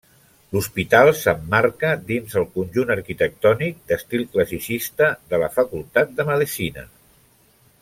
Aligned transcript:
L'hospital 0.53 1.09
s'emmarca 1.17 1.91
dins 2.07 2.33
el 2.41 2.47
conjunt 2.55 2.93
arquitectònic 2.95 3.77
d'estil 3.91 4.25
classicista 4.33 5.11
de 5.35 5.43
la 5.45 5.51
Facultat 5.59 6.19
de 6.21 6.27
Medicina. 6.33 6.89